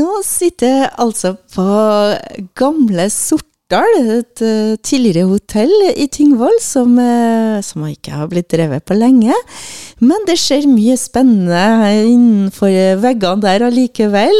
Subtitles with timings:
[0.00, 1.64] Nå sitter jeg altså på
[2.56, 8.86] gamle Sortdal, et uh, tidligere hotell i Tyngvoll, som, uh, som ikke har blitt drevet
[8.86, 9.34] på lenge.
[10.00, 14.38] Men det skjer mye spennende innenfor veggene der allikevel.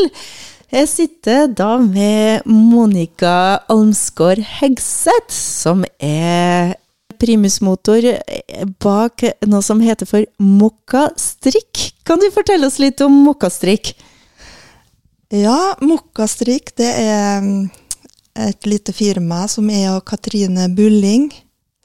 [0.70, 6.76] Jeg sitter da med Monica Almsgaard Hegseth, som er
[7.20, 8.06] primusmotor
[8.80, 11.90] bak noe som heter for Mokkastrikk.
[12.06, 13.92] Kan du fortelle oss litt om Mokkastrikk?
[15.30, 17.68] Ja, Mokkastrik det er mm,
[18.50, 21.28] et lite firma som jeg og Katrine Bulling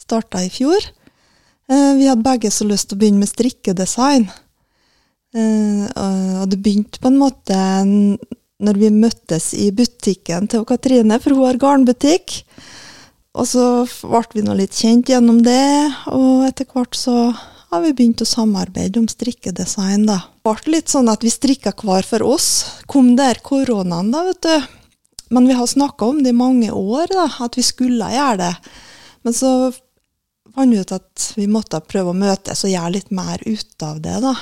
[0.02, 0.82] starta i fjor.
[1.70, 4.26] Eh, vi hadde begge så lyst til å begynne med strikkedesign.
[5.38, 11.38] Eh, og det begynte på en måte når vi møttes i butikken til Katrine, for
[11.38, 12.40] hun har garnbutikk.
[13.38, 15.70] Og så ble vi nå litt kjent gjennom det,
[16.10, 17.30] og etter hvert så
[17.76, 20.22] har vi begynt å samarbeide om strikkedesign, da.
[20.46, 22.50] Ble litt sånn at vi strikka hver for oss.
[22.90, 24.68] Kom der koronaen, da, vet du.
[25.36, 28.54] Men vi har snakka om det i mange år, da, at vi skulle gjøre det.
[29.26, 29.52] Men så
[30.56, 34.00] fant vi ut at vi måtte prøve å møtes og gjøre litt mer ut av
[34.04, 34.36] det, da.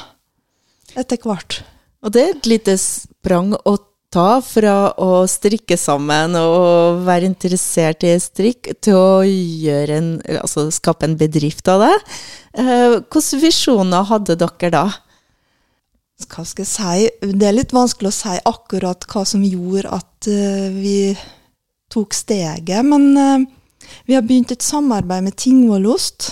[1.00, 1.64] Etter hvert.
[2.04, 3.78] Og det er et lite sprang å
[4.14, 11.08] ta fra å strikke sammen og være interessert i strikk, til å en, altså skape
[11.08, 11.95] en bedrift av det.
[12.61, 14.86] Eh, hvilke visjoner hadde dere da?
[16.30, 17.33] Hva skal jeg si?
[17.33, 21.11] Det er litt vanskelig å si akkurat hva som gjorde at uh, vi
[21.92, 22.86] tok steget.
[22.86, 23.44] Men uh,
[24.08, 26.30] vi har begynt et samarbeid med Tingvollost.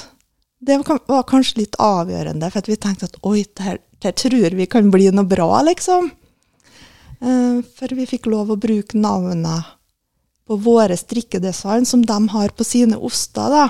[0.62, 4.70] Det var, kanskje litt avgjørende, for vi tenkte at oi, det her, det tror vi
[4.70, 6.12] kan bli noe bra, liksom.
[7.22, 9.78] Uh, for vi fikk lov å bruke navnet
[10.50, 13.54] på våre strikkedesign som de har på sine oster.
[13.54, 13.68] da.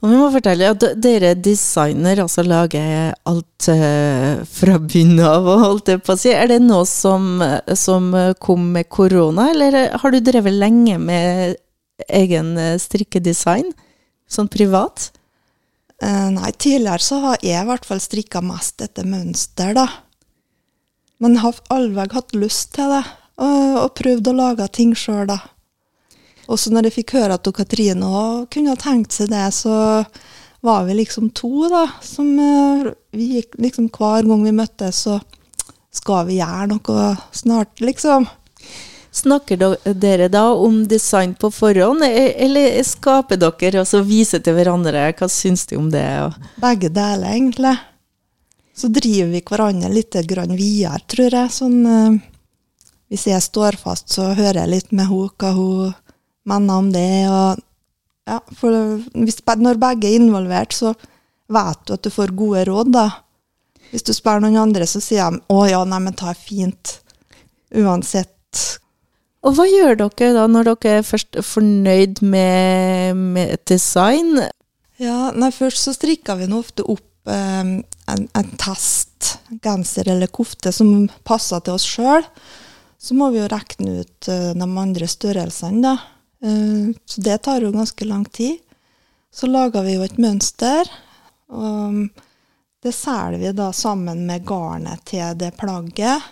[0.00, 5.92] Og vi må fortelle at dere designer, altså lager alt uh, fra bunnen av, holdt
[5.92, 6.32] jeg på å si.
[6.32, 7.44] Er det noe som,
[7.76, 8.08] som,
[8.40, 11.58] kom med korona, eller har du drevet lenge med
[12.08, 13.74] egen strikkedesign,
[14.30, 15.10] sånn privat?
[16.00, 19.88] Nei, tidligere så har jeg i hvert fall strikka mest etter mønster, da.
[21.18, 23.04] Men jeg har allveg hatt lyst til det,
[23.42, 25.38] og, og prøvd å lage ting sjøl, da.
[26.48, 30.04] Og så når jeg fikk høre at Katrine òg kunne ha tenkt seg det, så
[30.64, 31.84] var vi liksom to, da.
[32.04, 35.18] Som uh, vi gikk liksom hver gang vi møttes, så
[35.94, 38.28] skal vi gjøre noe snart, liksom.
[39.18, 39.58] Snakker
[39.98, 45.08] dere da om design på forhånd, e-, eller skaper dere og så viser til hverandre?
[45.18, 46.06] Hva syns du om det?
[46.62, 47.74] Begge deler, egentlig
[48.78, 51.54] så driver vi hverandre litt grann videre, tror jeg.
[51.54, 52.18] Sånn, uh,
[53.08, 55.94] hvis jeg står fast, så hører jeg litt med henne hva hun
[56.48, 57.08] mener om det.
[57.32, 57.62] Og,
[58.28, 60.94] ja, for hvis, når begge er involvert, så
[61.48, 63.08] vet du at du får gode råd, da.
[63.88, 66.98] Hvis du spør noen andre, så sier de 'Å ja, nei, men ta fint'.
[67.72, 68.80] Uansett.
[69.44, 74.40] Og hva gjør dere da, når dere er først fornøyd med, med design?
[74.98, 77.78] Ja, nei, Først så strikker vi nå ofte opp um,
[78.12, 82.24] en, en test, genser eller kofte, som passer til oss sjøl,
[82.98, 85.96] så må vi jo regne ut uh, de andre størrelsene, da.
[86.44, 88.58] Uh, så det tar jo ganske lang tid.
[89.34, 90.88] Så lager vi jo et mønster.
[91.48, 92.08] og
[92.82, 96.22] det selger vi da sammen med garnet til det plagget.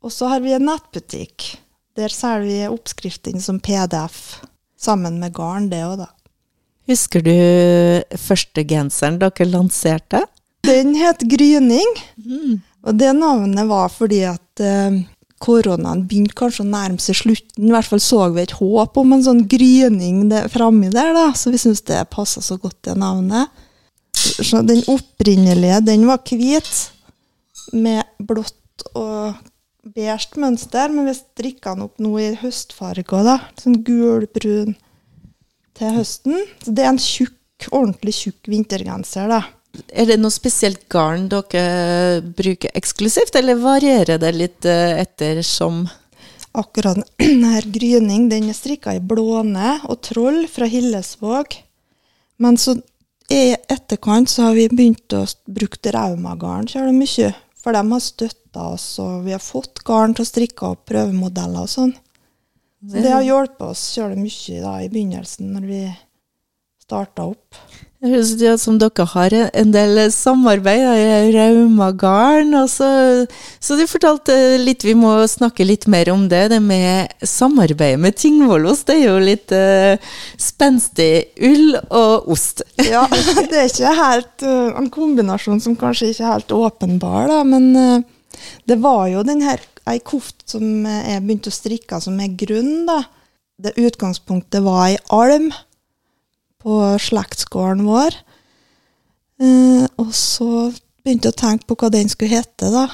[0.00, 1.50] Og så har vi en nettbutikk.
[1.96, 4.40] Der selger vi oppskriftene som PDF
[4.80, 6.08] sammen med garn, det òg, da.
[6.88, 7.34] Husker du
[8.18, 10.24] første genseren dere lanserte?
[10.66, 11.94] Den het Gryning.
[12.16, 12.60] Mm.
[12.86, 15.00] Og det navnet var fordi at eh,
[15.40, 17.68] koronaen begynte kanskje å nærme seg slutten.
[17.68, 21.26] I hvert fall så vi et håp om en sånn gryning framme der, da.
[21.36, 23.52] Så vi syntes det passa så godt, det navnet.
[24.20, 26.90] Så den opprinnelige, den var hvit
[27.72, 29.38] med blått og
[29.94, 33.38] beige mønster, men vi strikka den opp nå i høstfarger, da.
[33.60, 34.76] Sånn gulbrun
[35.78, 36.44] til høsten.
[36.60, 39.42] Så det er en tjukk, ordentlig tjukk vintergenser, da.
[39.94, 45.84] Er det noe spesielt garn dere bruker eksklusivt, eller varierer det litt etter som?
[46.58, 51.54] Akkurat denne gryning den er strikka i blåne og troll fra Hillesvåg.
[52.42, 52.74] Men så
[53.30, 57.30] i etterkant så har vi begynt å bruke raumagarn kjære mye.
[57.60, 61.68] For de har støtta oss, og vi har fått garn til å strikke opp prøvemodeller
[61.68, 61.92] og sånn.
[62.80, 65.82] Så det har hjulpet oss kjære mye da, i begynnelsen, når vi
[66.80, 67.60] starta opp.
[68.00, 72.54] Det høres ut som dere har en del samarbeid i Rauma garn.
[72.72, 72.86] Så,
[73.60, 76.46] så du fortalte litt, vi må snakke litt mer om det.
[76.54, 81.10] Det med samarbeidet med Tingvollos, det er jo litt uh, spenstig.
[81.44, 82.64] Ull og ost.
[82.80, 83.04] ja,
[83.52, 87.42] det er ikke helt uh, en kombinasjon som kanskje ikke er helt åpenbar, da.
[87.44, 89.60] Men uh, det var jo den her
[89.92, 92.86] ei koft som jeg begynte å strikke, som er grunn.
[92.88, 93.02] da.
[93.60, 95.52] Det utgangspunktet var ei alm
[96.60, 98.16] på slektsgården vår.
[99.40, 100.70] Eh, og så
[101.00, 102.86] begynte jeg å tenke på hva den skulle hete, da.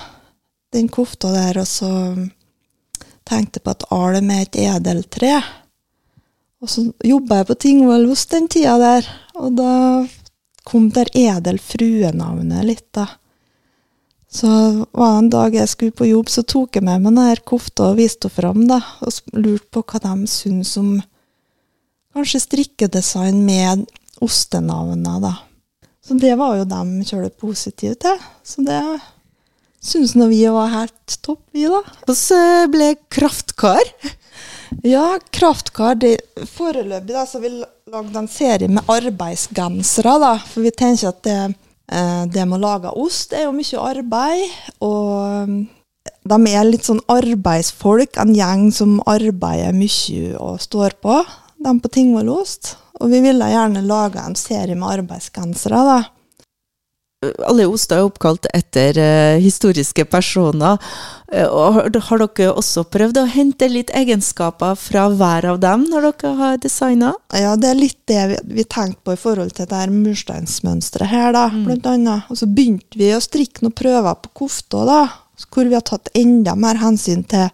[0.74, 1.90] Den kofta der, og så
[3.26, 5.40] tenkte jeg på at alm er et edeltre.
[6.62, 9.72] Og så jobba jeg på Tingvollost den tida der, og da
[10.66, 13.08] kom der edelfruenavnet litt, da.
[14.36, 14.48] Så
[14.90, 17.92] var det en dag jeg skulle på jobb, så tok jeg med meg denne kofta
[17.92, 20.96] og viste henne fram, da, og lurte på hva de syntes om
[22.16, 23.84] kanskje strikkedesign med
[24.24, 25.34] ostenavnet, da.
[26.06, 28.20] Så det var jo dem kjølig positive til.
[28.46, 28.80] Så det
[29.82, 31.82] syns nå vi var helt topp, vi, da.
[32.06, 33.84] Hvordan ble Kraftkar?
[34.82, 36.16] Ja, Kraftkar det,
[36.50, 40.16] Foreløpig da, så vi lagd en serie med arbeidsgensere.
[40.18, 41.54] da, For vi tenker at det,
[41.86, 44.56] eh, det med å lage ost er jo mye arbeid.
[44.82, 45.60] Og mm,
[46.34, 51.20] de er litt sånn arbeidsfolk, en gjeng som arbeider mye og står på.
[51.66, 52.76] De på Tingvollost.
[53.02, 55.82] Og vi ville gjerne lage en serie med arbeidsgensere.
[55.84, 56.02] da
[57.48, 60.80] alle oster er oppkalt etter uh, historiske personer.
[61.32, 65.86] Uh, og har, har, dere også prøvd å hente litt egenskaper fra hver av dem
[65.90, 67.14] når dere har designa?
[67.34, 71.12] Ja, det er litt det vi, vi tenkte på i forhold til det her mursteinsmønsteret
[71.12, 71.62] her, da, mm.
[71.68, 72.28] blant annet.
[72.32, 75.00] Og så begynte vi å strikke noen prøver på kofta, da,
[75.50, 77.48] hvor vi har tatt enda mer hensyn til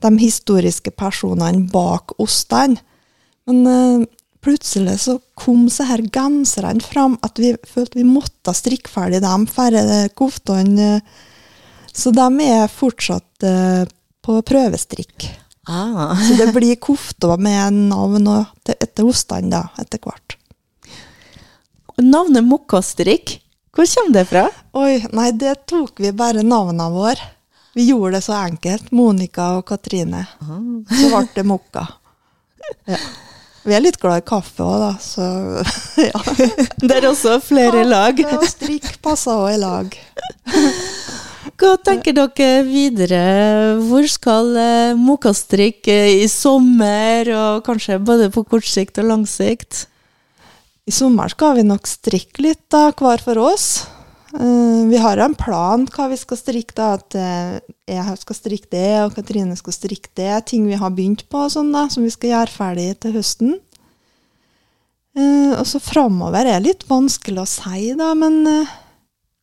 [0.00, 2.80] de historiske personene bak ostene.
[3.50, 4.06] Men uh,
[4.40, 9.44] plutselig så kom så her genserne fram at vi følte vi måtte strikke ferdig dem
[9.50, 11.00] færre koftene.
[11.90, 13.44] Så de er fortsatt
[14.22, 15.26] på prøvestrikk.
[15.70, 16.16] Ah.
[16.16, 18.28] så det blir kofter med navn
[18.64, 20.38] etter ostene da, etter hvert.
[22.00, 23.36] Navnet Mokkastrikk,
[23.76, 24.46] hvor kommer det fra?
[24.80, 27.28] Oi, nei, det tok vi bare navnene våre.
[27.76, 28.88] Vi gjorde det så enkelt.
[28.90, 30.24] Monica og Katrine.
[30.42, 30.56] Ah.
[30.90, 31.86] Så ble det Mokka.
[32.86, 32.96] Ja.
[33.60, 35.24] Vi er litt glad i kaffe òg, da, så
[36.10, 36.22] ja.
[36.88, 38.16] Det er også flere lag.
[38.16, 39.98] Kaffe og strikk passer òg i lag.
[41.60, 43.20] Hva tenker dere videre?
[43.84, 49.26] Hvor skal eh, Mokastrikk eh, i sommer, og kanskje både på kort sikt og lang
[49.28, 49.84] sikt?
[50.88, 53.66] I sommer skal vi nok strikke litt, da, hver for oss.
[54.30, 56.76] Uh, vi har en plan hva vi skal strikke.
[56.78, 57.58] da, At uh,
[57.90, 60.30] jeg skal strikke det, og Katrine skal strikke det.
[60.52, 63.58] Ting vi har begynt på, sånn da, som vi skal gjøre ferdig til høsten.
[65.18, 68.44] Uh, og så framover er litt vanskelig å si, da, men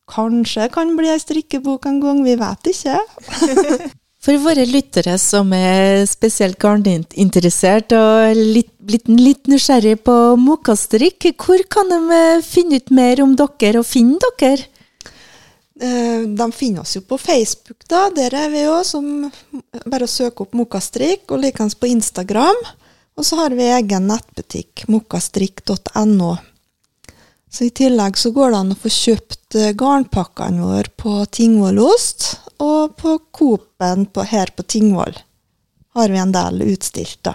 [0.08, 2.24] kanskje kan bli ei strikkebok en gang.
[2.24, 2.96] Vi vet ikke.
[4.24, 11.62] For våre lyttere som er spesielt garninteressert og litt, blitt litt nysgjerrig på mokastrikk, hvor
[11.70, 14.66] kan de finne ut mer om dere og finne dere?
[15.80, 18.08] Eh, de finner oss jo på Facebook, da.
[18.14, 18.80] Der er vi jo.
[18.84, 19.30] Som
[19.84, 22.58] bare å søke opp Mokkastrikk, og likeens på Instagram.
[23.18, 26.32] Og så har vi egen nettbutikk, mokkastrikk.no.
[27.50, 32.28] Så I tillegg så går det an å få kjøpt eh, garnpakkene våre på Tingvollost,
[32.62, 35.16] og på Coop-en her på Tingvoll
[35.98, 37.34] har vi en del utstilt, da.